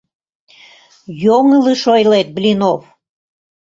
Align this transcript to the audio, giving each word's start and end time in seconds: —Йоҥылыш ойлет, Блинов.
—Йоҥылыш 1.23 1.81
ойлет, 1.95 2.27
Блинов. 2.35 2.81